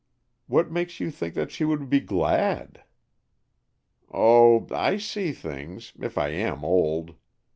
"What 0.47 0.71
makes 0.71 0.99
you 0.99 1.11
think 1.11 1.35
that 1.35 1.51
she 1.51 1.63
would 1.63 1.87
be 1.87 1.99
glad?" 1.99 2.85
"Oh, 4.11 4.65
I 4.71 4.97
see 4.97 5.31
things, 5.31 5.93
if 6.01 6.17
I 6.17 6.29
am 6.29 6.65
old. 6.65 7.13